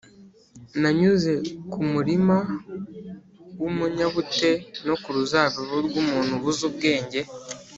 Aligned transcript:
nanyuze 0.81 1.33
ku 1.71 1.79
murima 1.91 2.37
w’umunyabute, 3.59 4.51
no 4.87 4.95
ku 5.01 5.09
ruzabibu 5.15 5.75
rw’umuntu 5.87 6.31
ubuze 6.37 6.61
ubwenge 6.69 7.19